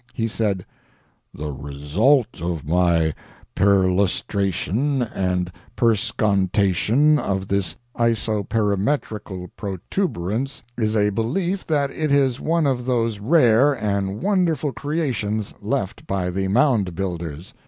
[0.15, 0.65] He said:
[1.31, 3.13] "The result of my
[3.55, 12.85] perlustration and perscontation of this isoperimetrical protuberance is a belief that it is one of
[12.85, 17.53] those rare and wonderful creations left by the Mound Builders.